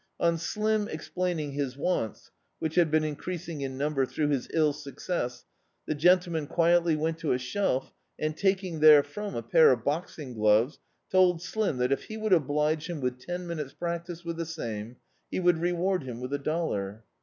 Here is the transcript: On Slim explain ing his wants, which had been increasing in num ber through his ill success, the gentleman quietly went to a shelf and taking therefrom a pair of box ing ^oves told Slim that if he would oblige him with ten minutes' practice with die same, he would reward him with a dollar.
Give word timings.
On 0.19 0.35
Slim 0.35 0.87
explain 0.87 1.39
ing 1.39 1.51
his 1.51 1.77
wants, 1.77 2.31
which 2.57 2.73
had 2.73 2.89
been 2.89 3.03
increasing 3.03 3.61
in 3.61 3.77
num 3.77 3.93
ber 3.93 4.03
through 4.03 4.29
his 4.29 4.47
ill 4.51 4.73
success, 4.73 5.45
the 5.85 5.93
gentleman 5.93 6.47
quietly 6.47 6.95
went 6.95 7.19
to 7.19 7.33
a 7.33 7.37
shelf 7.37 7.93
and 8.17 8.35
taking 8.35 8.79
therefrom 8.79 9.35
a 9.35 9.43
pair 9.43 9.69
of 9.71 9.83
box 9.85 10.17
ing 10.17 10.37
^oves 10.37 10.79
told 11.11 11.39
Slim 11.39 11.77
that 11.77 11.91
if 11.91 12.05
he 12.05 12.17
would 12.17 12.33
oblige 12.33 12.89
him 12.89 12.99
with 12.99 13.19
ten 13.19 13.45
minutes' 13.45 13.73
practice 13.73 14.25
with 14.25 14.39
die 14.39 14.43
same, 14.45 14.95
he 15.29 15.39
would 15.39 15.59
reward 15.59 16.01
him 16.01 16.19
with 16.19 16.33
a 16.33 16.39
dollar. 16.39 17.03